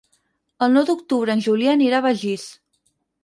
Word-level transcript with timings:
El 0.67 0.71
nou 0.77 0.87
d'octubre 0.87 1.35
en 1.37 1.43
Julià 1.47 1.75
anirà 1.79 1.99
a 2.01 2.05
Begís. 2.09 2.47